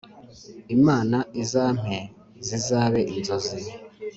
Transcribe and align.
Imana 0.77 1.17
izampe 1.41 1.97
zizabe 2.47 3.01
inzozi. 3.17 3.59